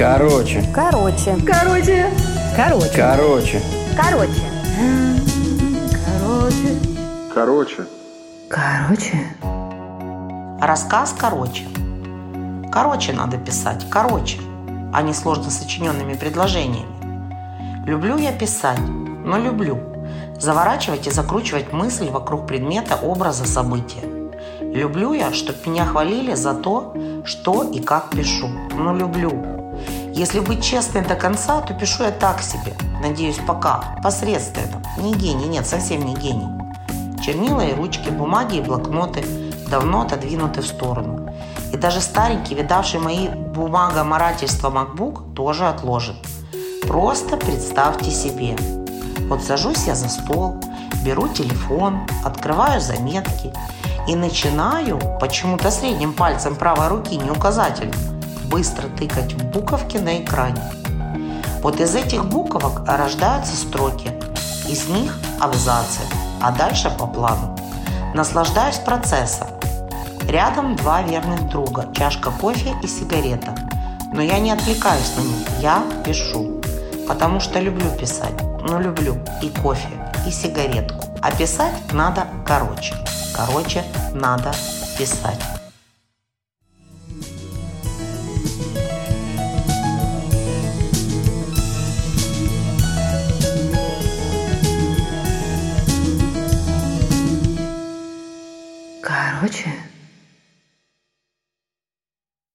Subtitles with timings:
[0.00, 0.64] Короче.
[0.74, 1.36] Короче.
[1.46, 2.10] Короче.
[2.56, 2.90] Короче.
[2.96, 3.60] Короче.
[3.94, 4.40] Короче.
[6.08, 6.78] Короче.
[7.34, 7.86] Короче.
[8.48, 9.36] Короче.
[10.58, 11.66] Рассказ короче.
[12.72, 14.38] Короче надо писать, короче,
[14.90, 17.84] а не сложно сочиненными предложениями.
[17.84, 19.80] Люблю я писать, но люблю.
[20.38, 24.08] Заворачивать и закручивать мысль вокруг предмета, образа, события.
[24.62, 26.94] Люблю я, чтобы меня хвалили за то,
[27.26, 28.48] что и как пишу.
[28.78, 29.59] Но люблю.
[30.20, 32.74] Если быть честной до конца, то пишу я так себе.
[33.00, 33.96] Надеюсь, пока.
[34.02, 34.82] Посредственно.
[34.98, 36.46] Не гений, нет, совсем не гений.
[37.24, 39.24] Чернила и ручки, бумаги и блокноты
[39.70, 41.34] давно отодвинуты в сторону.
[41.72, 46.16] И даже старенький, видавший мои бумагоморательства MacBook тоже отложен.
[46.86, 48.58] Просто представьте себе.
[49.20, 50.56] Вот сажусь я за стол,
[51.02, 53.54] беру телефон, открываю заметки
[54.06, 58.19] и начинаю почему-то средним пальцем правой руки, не указательным,
[58.50, 60.60] быстро тыкать в буковки на экране.
[61.62, 64.10] Вот из этих буквок рождаются строки,
[64.68, 66.00] из них абзацы,
[66.40, 67.56] а дальше по плану.
[68.14, 69.48] Наслаждаюсь процессом.
[70.28, 73.54] Рядом два верных друга, чашка кофе и сигарета.
[74.12, 76.60] Но я не отвлекаюсь на них, я пишу.
[77.06, 78.40] Потому что люблю писать.
[78.62, 79.88] Ну, люблю и кофе,
[80.26, 81.06] и сигаретку.
[81.22, 82.94] А писать надо короче.
[83.34, 84.52] Короче, надо
[84.98, 85.59] писать.
[99.30, 99.46] 然后